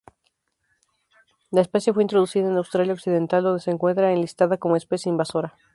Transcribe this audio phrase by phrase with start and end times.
[1.51, 5.55] La especie fue introducida en Australia Occidental, donde se encuentra enlistada como especie invasora.